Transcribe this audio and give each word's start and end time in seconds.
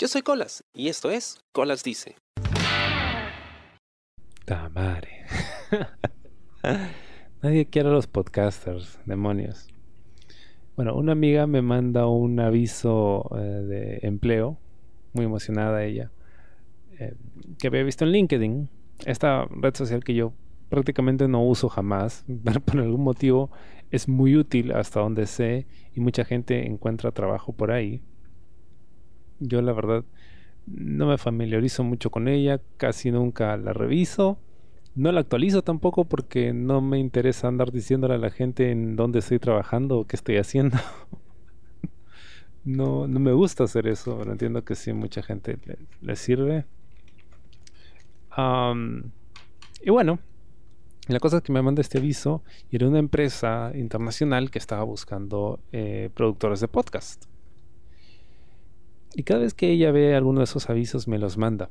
Yo 0.00 0.06
soy 0.06 0.22
Colas 0.22 0.62
y 0.72 0.86
esto 0.86 1.10
es 1.10 1.40
Colas 1.50 1.82
Dice. 1.82 2.14
Tamare. 4.44 5.26
Nadie 7.42 7.66
quiere 7.66 7.88
a 7.88 7.92
los 7.92 8.06
podcasters, 8.06 9.00
demonios. 9.06 9.66
Bueno, 10.76 10.94
una 10.94 11.10
amiga 11.10 11.48
me 11.48 11.62
manda 11.62 12.06
un 12.06 12.38
aviso 12.38 13.28
eh, 13.36 13.40
de 13.40 13.98
empleo, 14.02 14.56
muy 15.14 15.24
emocionada 15.24 15.82
ella, 15.82 16.12
eh, 17.00 17.16
que 17.58 17.66
había 17.66 17.82
visto 17.82 18.04
en 18.04 18.12
LinkedIn, 18.12 18.70
esta 19.04 19.46
red 19.50 19.74
social 19.74 20.04
que 20.04 20.14
yo 20.14 20.32
prácticamente 20.68 21.26
no 21.26 21.44
uso 21.44 21.68
jamás, 21.68 22.24
pero 22.44 22.60
por 22.60 22.78
algún 22.78 23.02
motivo 23.02 23.50
es 23.90 24.06
muy 24.06 24.36
útil 24.36 24.70
hasta 24.70 25.00
donde 25.00 25.26
sé 25.26 25.66
y 25.92 25.98
mucha 25.98 26.24
gente 26.24 26.68
encuentra 26.68 27.10
trabajo 27.10 27.52
por 27.52 27.72
ahí. 27.72 28.00
Yo 29.40 29.62
la 29.62 29.72
verdad 29.72 30.04
no 30.66 31.06
me 31.06 31.18
familiarizo 31.18 31.84
mucho 31.84 32.10
con 32.10 32.28
ella, 32.28 32.60
casi 32.76 33.10
nunca 33.10 33.56
la 33.56 33.72
reviso. 33.72 34.38
No 34.94 35.12
la 35.12 35.20
actualizo 35.20 35.62
tampoco 35.62 36.04
porque 36.04 36.52
no 36.52 36.80
me 36.80 36.98
interesa 36.98 37.48
andar 37.48 37.70
diciéndole 37.70 38.14
a 38.14 38.18
la 38.18 38.30
gente 38.30 38.70
en 38.70 38.96
dónde 38.96 39.20
estoy 39.20 39.38
trabajando 39.38 39.98
o 39.98 40.06
qué 40.06 40.16
estoy 40.16 40.38
haciendo. 40.38 40.76
no, 42.64 43.06
no 43.06 43.20
me 43.20 43.32
gusta 43.32 43.64
hacer 43.64 43.86
eso, 43.86 44.18
pero 44.18 44.32
entiendo 44.32 44.64
que 44.64 44.74
sí, 44.74 44.92
mucha 44.92 45.22
gente 45.22 45.58
le, 46.00 46.16
sirve. 46.16 46.64
y 48.36 49.90
bueno, 49.90 50.18
la 51.06 51.20
cosa 51.20 51.38
es 51.38 51.42
que 51.42 51.52
me 51.52 51.62
manda 51.62 51.80
este 51.80 51.98
aviso 51.98 52.42
y 52.70 52.76
era 52.76 52.88
una 52.88 52.98
empresa 52.98 53.70
internacional 53.74 54.50
que 54.50 54.58
estaba 54.58 54.82
buscando 54.82 55.60
eh, 55.70 56.10
productores 56.14 56.60
de 56.60 56.68
podcast. 56.68 57.26
Y 59.14 59.22
cada 59.22 59.40
vez 59.40 59.54
que 59.54 59.70
ella 59.70 59.90
ve 59.90 60.14
alguno 60.14 60.40
de 60.40 60.44
esos 60.44 60.70
avisos 60.70 61.08
me 61.08 61.18
los 61.18 61.36
manda. 61.36 61.70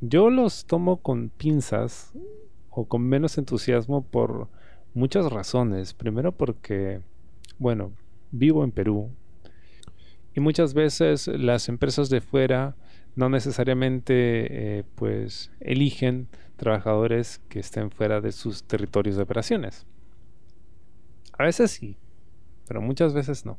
Yo 0.00 0.30
los 0.30 0.64
tomo 0.66 0.98
con 0.98 1.30
pinzas 1.30 2.12
o 2.70 2.84
con 2.84 3.02
menos 3.02 3.38
entusiasmo 3.38 4.02
por 4.02 4.48
muchas 4.94 5.30
razones. 5.30 5.94
Primero 5.94 6.32
porque, 6.32 7.00
bueno, 7.58 7.92
vivo 8.30 8.64
en 8.64 8.72
Perú 8.72 9.10
y 10.34 10.40
muchas 10.40 10.72
veces 10.72 11.26
las 11.26 11.68
empresas 11.68 12.10
de 12.10 12.20
fuera 12.20 12.76
no 13.16 13.28
necesariamente 13.28 14.78
eh, 14.78 14.84
pues 14.94 15.50
eligen 15.58 16.28
trabajadores 16.56 17.40
que 17.48 17.58
estén 17.58 17.90
fuera 17.90 18.20
de 18.20 18.30
sus 18.30 18.62
territorios 18.62 19.16
de 19.16 19.22
operaciones. 19.22 19.84
A 21.36 21.42
veces 21.42 21.72
sí, 21.72 21.96
pero 22.68 22.80
muchas 22.80 23.14
veces 23.14 23.44
no. 23.44 23.58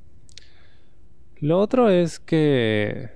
Lo 1.41 1.57
otro 1.57 1.89
es 1.89 2.19
que, 2.19 3.09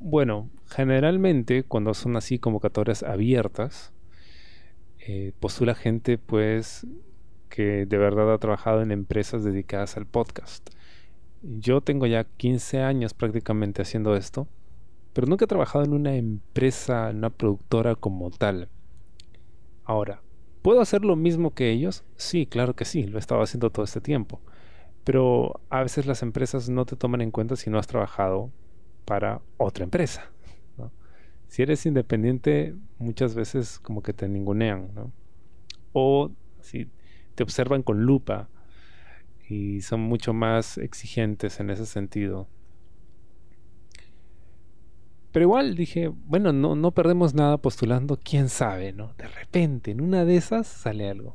bueno, 0.00 0.50
generalmente 0.66 1.62
cuando 1.62 1.94
son 1.94 2.16
así 2.16 2.40
convocatorias 2.40 3.04
abiertas, 3.04 3.92
eh, 4.98 5.32
postula 5.38 5.76
gente 5.76 6.18
pues 6.18 6.84
que 7.48 7.86
de 7.86 7.96
verdad 7.96 8.32
ha 8.34 8.38
trabajado 8.38 8.82
en 8.82 8.90
empresas 8.90 9.44
dedicadas 9.44 9.96
al 9.96 10.06
podcast. 10.06 10.68
Yo 11.42 11.80
tengo 11.80 12.06
ya 12.06 12.24
15 12.24 12.80
años 12.82 13.14
prácticamente 13.14 13.82
haciendo 13.82 14.16
esto, 14.16 14.48
pero 15.12 15.28
nunca 15.28 15.44
he 15.44 15.48
trabajado 15.48 15.84
en 15.84 15.92
una 15.92 16.16
empresa, 16.16 17.08
en 17.08 17.18
una 17.18 17.30
productora 17.30 17.94
como 17.94 18.30
tal. 18.30 18.68
Ahora, 19.84 20.22
¿puedo 20.62 20.80
hacer 20.80 21.04
lo 21.04 21.14
mismo 21.14 21.54
que 21.54 21.70
ellos? 21.70 22.02
Sí, 22.16 22.46
claro 22.46 22.74
que 22.74 22.84
sí, 22.84 23.04
lo 23.04 23.16
he 23.16 23.20
estado 23.20 23.42
haciendo 23.42 23.70
todo 23.70 23.84
este 23.84 24.00
tiempo. 24.00 24.40
Pero 25.08 25.62
a 25.70 25.82
veces 25.82 26.04
las 26.04 26.22
empresas 26.22 26.68
no 26.68 26.84
te 26.84 26.94
toman 26.94 27.22
en 27.22 27.30
cuenta 27.30 27.56
si 27.56 27.70
no 27.70 27.78
has 27.78 27.86
trabajado 27.86 28.52
para 29.06 29.40
otra 29.56 29.84
empresa. 29.84 30.30
Si 31.46 31.62
eres 31.62 31.86
independiente, 31.86 32.74
muchas 32.98 33.34
veces 33.34 33.78
como 33.78 34.02
que 34.02 34.12
te 34.12 34.28
ningunean. 34.28 34.90
O 35.94 36.30
si 36.60 36.90
te 37.34 37.42
observan 37.42 37.82
con 37.82 38.04
lupa 38.04 38.50
y 39.48 39.80
son 39.80 40.00
mucho 40.00 40.34
más 40.34 40.76
exigentes 40.76 41.58
en 41.58 41.70
ese 41.70 41.86
sentido. 41.86 42.46
Pero 45.32 45.44
igual 45.44 45.74
dije, 45.74 46.08
bueno, 46.08 46.52
no, 46.52 46.74
no 46.74 46.90
perdemos 46.90 47.32
nada 47.32 47.56
postulando, 47.56 48.20
quién 48.22 48.50
sabe, 48.50 48.92
¿no? 48.92 49.14
De 49.14 49.26
repente, 49.26 49.90
en 49.90 50.02
una 50.02 50.26
de 50.26 50.36
esas 50.36 50.66
sale 50.66 51.08
algo. 51.08 51.34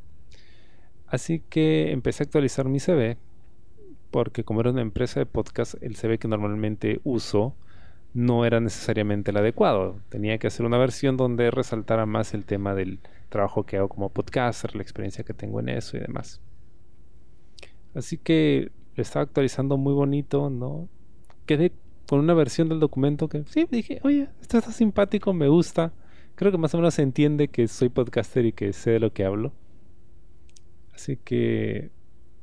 Así 1.07 1.40
que 1.40 1.91
empecé 1.91 2.22
a 2.22 2.25
actualizar 2.25 2.69
mi 2.69 2.79
CV, 2.79 3.17
porque 4.13 4.44
como 4.44 4.62
era 4.62 4.69
una 4.69 4.84
empresa 4.84 5.19
de 5.19 5.25
podcast, 5.25 5.74
el 5.81 5.96
CV 5.96 6.19
que 6.19 6.28
normalmente 6.28 7.01
uso 7.03 7.56
no 8.13 8.46
era 8.46 8.59
necesariamente 8.59 9.31
el 9.31 9.38
adecuado. 9.38 10.00
Tenía 10.09 10.38
que 10.38 10.46
hacer 10.46 10.68
una 10.68 10.78
versión 10.78 11.18
donde 11.18 11.50
resaltara 11.50 12.06
más 12.06 12.35
el 12.35 12.46
tema 12.46 12.75
del 12.75 13.00
trabajo 13.29 13.63
que 13.63 13.78
hago 13.78 13.90
como 13.90 14.09
podcaster, 14.09 14.75
la 14.75 14.84
experiencia 14.84 15.23
que 15.23 15.34
tengo 15.34 15.59
en 15.59 15.69
eso 15.69 15.97
y 15.97 16.02
demás. 16.02 16.41
Así 17.96 18.19
que 18.19 18.72
lo 18.96 19.02
estaba 19.02 19.23
actualizando 19.23 19.78
muy 19.78 19.94
bonito, 19.94 20.52
¿no? 20.52 20.88
Quedé 21.47 21.72
con 22.07 22.19
una 22.19 22.35
versión 22.35 22.69
del 22.69 22.79
documento 22.79 23.28
que 23.28 23.44
sí, 23.47 23.66
dije, 23.72 24.00
oye, 24.03 24.29
esto 24.41 24.59
está 24.59 24.72
simpático, 24.72 25.34
me 25.34 25.47
gusta. 25.47 25.91
Creo 26.35 26.52
que 26.52 26.59
más 26.59 26.75
o 26.75 26.78
menos 26.78 26.94
se 26.94 27.02
entiende 27.02 27.47
que 27.47 27.68
soy 27.68 27.90
podcaster 27.90 28.46
y 28.46 28.52
que 28.52 28.73
sé 28.73 28.91
de 28.91 29.00
lo 29.00 29.12
que 29.12 29.25
hablo. 29.25 29.53
Así 30.94 31.18
que 31.18 31.90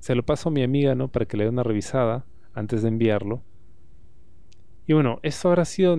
se 0.00 0.14
lo 0.14 0.24
paso 0.24 0.48
a 0.48 0.52
mi 0.52 0.62
amiga, 0.62 0.94
¿no? 0.94 1.08
Para 1.08 1.26
que 1.26 1.36
le 1.36 1.44
dé 1.44 1.50
una 1.50 1.62
revisada 1.62 2.24
antes 2.54 2.82
de 2.82 2.88
enviarlo. 2.88 3.42
Y 4.86 4.94
bueno, 4.94 5.20
esto 5.22 5.48
habrá 5.48 5.64
sido, 5.64 5.96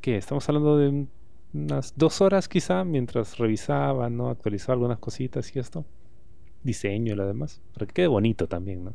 ¿qué? 0.00 0.16
Estamos 0.16 0.48
hablando 0.48 0.78
de 0.78 1.06
unas 1.52 1.96
dos 1.96 2.20
horas 2.22 2.48
quizá, 2.48 2.82
mientras 2.82 3.38
revisaba, 3.38 4.08
¿no? 4.10 4.30
Actualizaba 4.30 4.74
algunas 4.74 4.98
cositas 4.98 5.54
y 5.54 5.58
esto. 5.58 5.84
Diseño 6.64 7.12
y 7.12 7.16
lo 7.16 7.26
demás. 7.26 7.60
Para 7.74 7.86
que 7.86 7.92
quede 7.92 8.06
bonito 8.06 8.48
también, 8.48 8.84
¿no? 8.84 8.94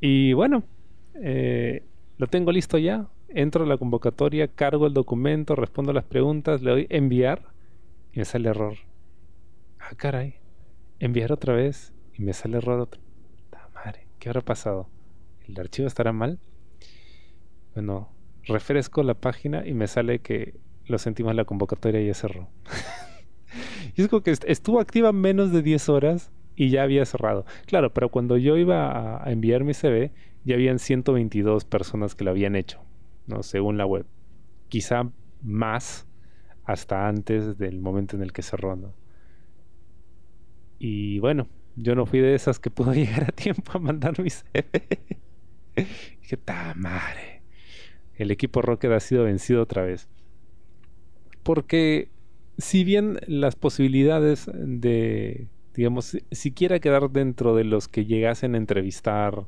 Y 0.00 0.32
bueno, 0.32 0.62
eh, 1.14 1.84
lo 2.18 2.28
tengo 2.28 2.52
listo 2.52 2.78
ya. 2.78 3.08
Entro 3.28 3.64
a 3.64 3.66
la 3.66 3.78
convocatoria, 3.78 4.46
cargo 4.46 4.86
el 4.86 4.94
documento, 4.94 5.56
respondo 5.56 5.92
las 5.92 6.04
preguntas, 6.04 6.62
le 6.62 6.70
doy 6.70 6.86
enviar 6.88 7.42
y 8.12 8.18
me 8.18 8.24
sale 8.24 8.48
error. 8.48 8.74
Ah, 9.80 9.94
caray. 9.96 10.36
Enviar 10.98 11.32
otra 11.32 11.54
vez 11.54 11.92
y 12.14 12.22
me 12.22 12.32
sale 12.32 12.58
error 12.58 12.80
otra. 12.80 13.00
Madre, 13.74 14.06
¿qué 14.18 14.28
habrá 14.28 14.42
pasado? 14.42 14.88
¿El 15.46 15.58
archivo 15.58 15.88
estará 15.88 16.12
mal? 16.12 16.38
Bueno, 17.74 18.10
refresco 18.44 19.02
la 19.02 19.14
página 19.14 19.66
y 19.66 19.74
me 19.74 19.86
sale 19.86 20.20
que 20.20 20.54
lo 20.86 20.98
sentimos 20.98 21.30
en 21.30 21.36
la 21.36 21.44
convocatoria 21.44 22.00
y 22.00 22.06
ya 22.06 22.14
cerró. 22.14 22.48
y 23.96 24.02
es 24.02 24.08
como 24.08 24.22
que 24.22 24.30
estuvo 24.46 24.80
activa 24.80 25.12
menos 25.12 25.52
de 25.52 25.62
10 25.62 25.88
horas 25.88 26.30
y 26.54 26.70
ya 26.70 26.82
había 26.82 27.04
cerrado. 27.04 27.44
Claro, 27.66 27.92
pero 27.92 28.10
cuando 28.10 28.36
yo 28.36 28.56
iba 28.56 29.24
a, 29.24 29.30
enviar 29.30 29.64
mi 29.64 29.74
CV, 29.74 30.12
ya 30.44 30.54
habían 30.54 30.78
122 30.78 31.64
personas 31.64 32.14
que 32.14 32.24
lo 32.24 32.30
habían 32.30 32.56
hecho, 32.56 32.80
¿no? 33.26 33.42
Según 33.42 33.78
la 33.78 33.86
web. 33.86 34.06
Quizá 34.68 35.10
más 35.42 36.06
hasta 36.64 37.08
antes 37.08 37.58
del 37.58 37.80
momento 37.80 38.16
en 38.16 38.22
el 38.22 38.32
que 38.32 38.42
cerró, 38.42 38.76
¿no? 38.76 38.94
Y 40.78 41.20
bueno, 41.20 41.48
yo 41.76 41.94
no 41.94 42.06
fui 42.06 42.20
de 42.20 42.34
esas 42.34 42.58
que 42.58 42.70
pudo 42.70 42.92
llegar 42.94 43.24
a 43.24 43.32
tiempo 43.32 43.72
a 43.74 43.78
mandar 43.78 44.20
mi 44.20 44.30
CV. 44.30 44.64
dije, 46.20 46.36
ta 46.36 46.74
madre. 46.76 47.42
El 48.14 48.30
equipo 48.30 48.62
Rocket 48.62 48.92
ha 48.92 49.00
sido 49.00 49.24
vencido 49.24 49.62
otra 49.62 49.82
vez. 49.82 50.08
Porque 51.42 52.10
si 52.58 52.84
bien 52.84 53.18
las 53.26 53.56
posibilidades 53.56 54.48
de 54.54 55.48
digamos, 55.74 56.18
siquiera 56.30 56.80
quedar 56.80 57.10
dentro 57.10 57.54
de 57.54 57.64
los 57.64 57.88
que 57.88 58.04
llegasen 58.04 58.54
a 58.54 58.58
entrevistar, 58.58 59.46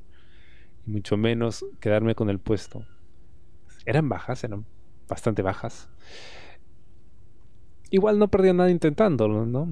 y 0.86 0.90
mucho 0.90 1.16
menos 1.16 1.64
quedarme 1.80 2.14
con 2.14 2.30
el 2.30 2.38
puesto. 2.38 2.86
Eran 3.86 4.08
bajas, 4.08 4.44
eran 4.44 4.64
bastante 5.08 5.42
bajas. 5.42 5.90
Igual 7.90 8.18
no 8.18 8.28
perdía 8.28 8.54
nada 8.54 8.70
intentándolo, 8.70 9.46
¿no? 9.46 9.70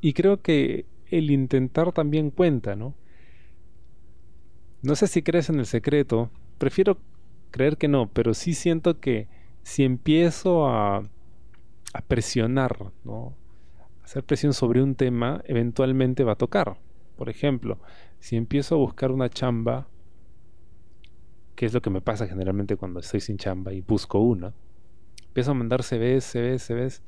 Y 0.00 0.12
creo 0.12 0.40
que 0.40 0.86
el 1.10 1.30
intentar 1.30 1.92
también 1.92 2.30
cuenta, 2.30 2.76
¿no? 2.76 2.94
No 4.82 4.96
sé 4.96 5.06
si 5.06 5.22
crees 5.22 5.48
en 5.48 5.58
el 5.58 5.66
secreto, 5.66 6.30
prefiero 6.58 6.98
creer 7.50 7.76
que 7.76 7.88
no, 7.88 8.10
pero 8.12 8.34
sí 8.34 8.54
siento 8.54 9.00
que 9.00 9.28
si 9.62 9.84
empiezo 9.84 10.68
a, 10.68 10.98
a 11.92 12.00
presionar, 12.06 12.92
¿no? 13.04 13.36
hacer 14.04 14.22
presión 14.22 14.52
sobre 14.52 14.82
un 14.82 14.94
tema, 14.94 15.42
eventualmente 15.46 16.24
va 16.24 16.32
a 16.32 16.36
tocar. 16.36 16.76
Por 17.16 17.28
ejemplo, 17.28 17.78
si 18.20 18.36
empiezo 18.36 18.74
a 18.74 18.78
buscar 18.78 19.10
una 19.10 19.30
chamba, 19.30 19.88
que 21.56 21.66
es 21.66 21.72
lo 21.72 21.80
que 21.80 21.90
me 21.90 22.00
pasa 22.00 22.26
generalmente 22.26 22.76
cuando 22.76 23.00
estoy 23.00 23.20
sin 23.20 23.38
chamba 23.38 23.72
y 23.72 23.80
busco 23.80 24.18
una, 24.18 24.52
empiezo 25.26 25.52
a 25.52 25.54
mandar 25.54 25.82
CVs, 25.82 26.24
CVs, 26.24 26.62
CVs. 26.62 27.02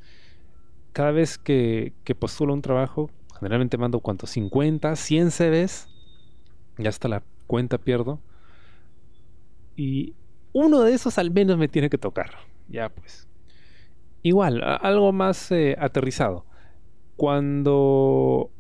Cada 0.93 1.10
vez 1.10 1.37
que, 1.37 1.93
que 2.04 2.14
postulo 2.14 2.54
un 2.54 2.62
trabajo, 2.62 3.10
generalmente 3.38 3.78
mando 3.78 4.00
cuánto, 4.00 4.26
50, 4.26 4.96
100 4.96 5.30
CVs, 5.30 5.88
ya 6.78 6.88
hasta 6.88 7.08
la 7.08 7.22
cuenta 7.46 7.78
pierdo. 7.78 8.20
Y 9.76 10.14
uno 10.52 10.80
de 10.80 10.94
esos 10.94 11.18
al 11.18 11.30
menos 11.30 11.58
me 11.58 11.68
tiene 11.68 11.90
que 11.90 11.98
tocar. 11.98 12.30
Ya 12.68 12.88
pues. 12.88 13.28
Igual, 14.22 14.62
algo 14.64 15.12
más 15.12 15.52
eh, 15.52 15.76
aterrizado. 15.78 16.44
Cuando 17.16 18.50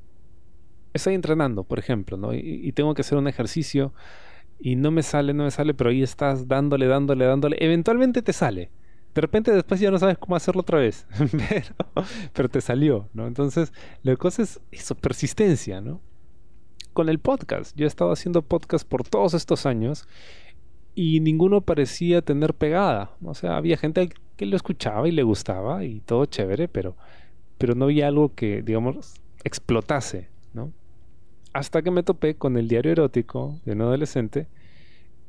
estoy 0.92 1.14
entrenando, 1.14 1.64
por 1.64 1.78
ejemplo, 1.78 2.16
¿no? 2.16 2.34
Y, 2.34 2.72
tengo 2.72 2.94
que 2.94 3.02
hacer 3.02 3.18
un 3.18 3.28
ejercicio 3.28 3.92
y 4.58 4.76
no 4.76 4.90
me 4.90 5.02
sale, 5.02 5.34
no 5.34 5.44
me 5.44 5.50
sale, 5.50 5.74
pero 5.74 5.90
ahí 5.90 6.02
estás 6.02 6.48
dándole, 6.48 6.86
dándole, 6.86 7.24
dándole. 7.24 7.56
Eventualmente 7.60 8.22
te 8.22 8.32
sale. 8.32 8.70
De 9.16 9.22
repente 9.22 9.50
después 9.50 9.80
ya 9.80 9.90
no 9.90 9.98
sabes 9.98 10.18
cómo 10.18 10.36
hacerlo 10.36 10.60
otra 10.60 10.78
vez, 10.78 11.06
pero, 12.34 12.50
te 12.50 12.60
salió, 12.60 13.08
¿no? 13.14 13.26
Entonces, 13.26 13.72
la 14.02 14.14
cosa 14.16 14.42
es 14.42 14.60
eso, 14.70 14.94
persistencia, 14.94 15.80
¿no? 15.80 16.02
Con 16.92 17.08
el 17.08 17.18
podcast, 17.18 17.74
yo 17.78 17.86
he 17.86 17.88
estado 17.88 18.12
haciendo 18.12 18.42
podcast 18.42 18.86
por 18.86 19.08
todos 19.08 19.32
estos 19.32 19.64
años 19.64 20.06
y 20.94 21.20
ninguno 21.20 21.62
parecía 21.62 22.20
tener 22.20 22.52
pegada. 22.52 23.10
O 23.24 23.32
sea, 23.32 23.56
había 23.56 23.78
gente 23.78 24.10
que 24.36 24.44
lo 24.44 24.54
escuchaba 24.54 25.08
y 25.08 25.12
le 25.12 25.22
gustaba 25.22 25.82
y 25.82 26.00
todo 26.00 26.26
chévere, 26.26 26.68
pero, 26.68 26.94
pero 27.56 27.74
no 27.74 27.86
había 27.86 28.08
algo 28.08 28.34
que, 28.34 28.60
digamos, 28.60 29.14
explotase, 29.44 30.28
¿no? 30.52 30.74
Hasta 31.54 31.80
que 31.80 31.90
me 31.90 32.02
topé 32.02 32.34
con 32.34 32.58
el 32.58 32.68
diario 32.68 32.92
erótico 32.92 33.58
de 33.64 33.72
un 33.72 33.80
adolescente 33.80 34.46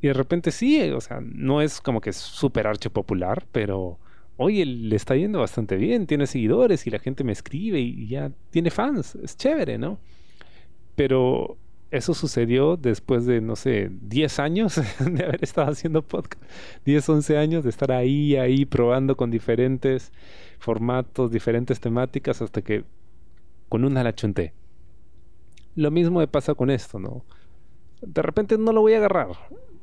y 0.01 0.07
de 0.07 0.13
repente 0.13 0.51
sí, 0.51 0.79
o 0.91 1.01
sea, 1.01 1.21
no 1.21 1.61
es 1.61 1.81
como 1.81 2.01
que 2.01 2.11
es 2.11 2.17
súper 2.17 2.67
arche 2.67 2.89
popular, 2.89 3.45
pero 3.51 3.99
oye, 4.38 4.65
le 4.65 4.95
está 4.95 5.15
yendo 5.15 5.39
bastante 5.39 5.75
bien, 5.75 6.05
tiene 6.07 6.27
seguidores 6.27 6.85
y 6.88 6.91
la 6.91 6.99
gente 6.99 7.23
me 7.23 7.31
escribe 7.31 7.79
y 7.79 8.07
ya 8.07 8.31
tiene 8.51 8.69
fans, 8.69 9.15
es 9.15 9.35
chévere, 9.35 9.77
¿no? 9.77 9.99
Pero 10.95 11.57
eso 11.91 12.13
sucedió 12.13 12.77
después 12.77 13.25
de, 13.25 13.41
no 13.41 13.55
sé, 13.55 13.89
10 13.91 14.39
años 14.39 14.75
de 14.99 15.23
haber 15.23 15.44
estado 15.44 15.71
haciendo 15.71 16.01
podcast. 16.01 16.44
10, 16.85 17.09
11 17.09 17.38
años 17.38 17.63
de 17.63 17.69
estar 17.69 17.91
ahí, 17.91 18.35
ahí, 18.35 18.65
probando 18.65 19.15
con 19.15 19.31
diferentes 19.31 20.11
formatos, 20.59 21.31
diferentes 21.31 21.79
temáticas, 21.79 22.41
hasta 22.41 22.61
que 22.61 22.83
con 23.69 23.85
una 23.85 24.03
la 24.03 24.13
chunté. 24.13 24.53
Lo 25.75 25.91
mismo 25.91 26.19
me 26.19 26.27
pasa 26.27 26.55
con 26.55 26.69
esto, 26.69 26.99
¿no? 26.99 27.23
De 28.01 28.21
repente 28.21 28.57
no 28.57 28.71
lo 28.71 28.81
voy 28.81 28.94
a 28.94 28.97
agarrar. 28.97 29.27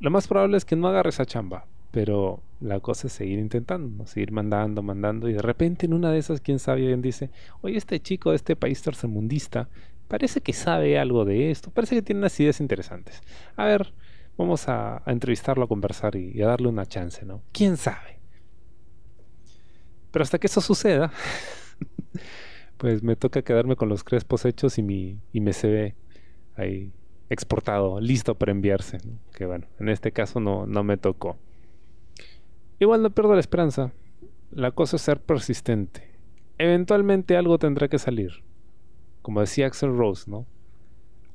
Lo 0.00 0.10
más 0.10 0.28
probable 0.28 0.56
es 0.56 0.64
que 0.64 0.76
no 0.76 0.88
agarre 0.88 1.10
esa 1.10 1.26
chamba. 1.26 1.66
Pero 1.90 2.42
la 2.60 2.80
cosa 2.80 3.06
es 3.06 3.12
seguir 3.12 3.38
intentando, 3.38 4.04
seguir 4.06 4.32
mandando, 4.32 4.82
mandando. 4.82 5.28
Y 5.28 5.34
de 5.34 5.42
repente 5.42 5.86
en 5.86 5.94
una 5.94 6.10
de 6.10 6.18
esas, 6.18 6.40
quién 6.40 6.58
sabe, 6.58 6.80
alguien 6.80 7.02
dice, 7.02 7.30
oye, 7.60 7.76
este 7.76 8.00
chico 8.00 8.30
de 8.30 8.36
este 8.36 8.56
país 8.56 8.82
tercermundista 8.82 9.68
parece 10.08 10.40
que 10.40 10.52
sabe 10.52 10.98
algo 10.98 11.24
de 11.24 11.52
esto, 11.52 11.70
parece 11.70 11.94
que 11.94 12.02
tiene 12.02 12.18
unas 12.18 12.38
ideas 12.40 12.60
interesantes. 12.60 13.22
A 13.56 13.66
ver, 13.66 13.94
vamos 14.36 14.68
a, 14.68 15.02
entrevistarlo, 15.06 15.64
a 15.64 15.68
conversar 15.68 16.16
y, 16.16 16.42
a 16.42 16.48
darle 16.48 16.68
una 16.68 16.84
chance, 16.84 17.24
¿no? 17.24 17.42
¿Quién 17.52 17.76
sabe? 17.76 18.18
Pero 20.10 20.24
hasta 20.24 20.38
que 20.38 20.48
eso 20.48 20.60
suceda, 20.60 21.12
pues 22.76 23.02
me 23.04 23.14
toca 23.14 23.42
quedarme 23.42 23.76
con 23.76 23.88
los 23.88 24.02
crespos 24.02 24.44
hechos 24.44 24.78
y 24.78 25.20
y 25.32 25.40
me 25.40 25.52
se 25.52 25.68
ve 25.68 25.94
ahí 26.56 26.92
exportado, 27.30 28.00
listo 28.00 28.34
para 28.34 28.52
enviarse. 28.52 28.98
Que 29.34 29.46
bueno, 29.46 29.66
en 29.78 29.88
este 29.88 30.12
caso 30.12 30.40
no, 30.40 30.66
no 30.66 30.84
me 30.84 30.96
tocó. 30.96 31.36
Igual 32.78 33.02
no 33.02 33.10
pierdo 33.10 33.34
la 33.34 33.40
esperanza. 33.40 33.92
La 34.50 34.70
cosa 34.70 34.96
es 34.96 35.02
ser 35.02 35.20
persistente. 35.20 36.10
Eventualmente 36.58 37.36
algo 37.36 37.58
tendrá 37.58 37.88
que 37.88 37.98
salir 37.98 38.44
como 39.24 39.40
decía 39.40 39.66
Axel 39.66 39.96
Rose, 39.96 40.30
¿no? 40.30 40.46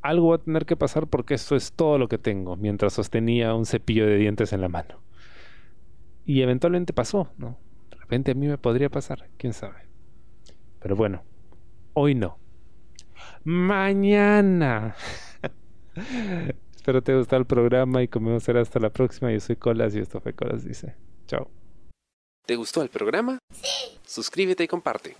Algo 0.04 0.30
va 0.30 0.36
a 0.36 0.38
tener 0.38 0.68
que 0.68 0.76
pasar 0.76 1.08
porque 1.08 1.34
esto 1.34 1.56
es 1.56 1.72
todo 1.72 1.98
lo 1.98 2.08
que 2.08 2.20
tengo, 2.20 2.56
mientras 2.56 2.94
sostenía 2.94 3.56
un 3.56 3.66
cepillo 3.66 4.06
de 4.06 4.16
dientes 4.18 4.54
en 4.54 4.62
la 4.62 4.70
mano. 4.70 5.02
Y 6.24 6.44
eventualmente 6.44 6.94
pasó, 6.94 7.32
¿no? 7.40 7.58
De 7.90 7.98
repente 7.98 8.30
a 8.30 8.36
mí 8.36 8.48
me 8.48 8.60
podría 8.60 8.90
pasar, 8.90 9.28
quién 9.38 9.54
sabe. 9.54 9.88
Pero 10.80 10.96
bueno, 10.96 11.24
hoy 11.94 12.14
no. 12.14 12.38
Mañana. 13.44 14.94
Espero 16.76 17.02
te 17.02 17.12
haya 17.12 17.20
gustado 17.20 17.42
el 17.42 17.48
programa 17.48 18.02
y 18.02 18.08
como 18.08 18.40
será 18.40 18.62
hasta 18.62 18.80
la 18.80 18.90
próxima. 18.90 19.32
Yo 19.32 19.40
soy 19.40 19.56
Colas 19.56 19.96
y 19.96 20.00
esto 20.00 20.20
fue 20.22 20.34
Colas 20.34 20.64
Dice. 20.64 20.96
Chao. 21.28 21.50
¿Te 22.46 22.56
gustó 22.56 22.82
el 22.82 22.90
programa? 22.90 23.38
Sí. 23.54 24.00
Suscríbete 24.06 24.64
y 24.64 24.68
comparte. 24.68 25.16